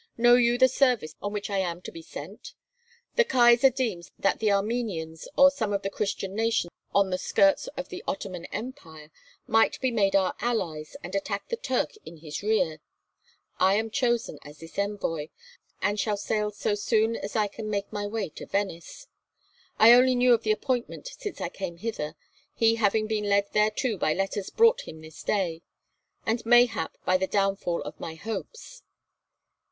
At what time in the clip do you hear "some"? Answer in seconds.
5.51-5.73